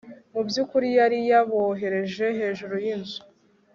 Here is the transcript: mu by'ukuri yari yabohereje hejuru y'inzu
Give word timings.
mu 0.33 0.41
by'ukuri 0.47 0.87
yari 0.97 1.19
yabohereje 1.31 2.25
hejuru 2.39 2.73
y'inzu 2.83 3.19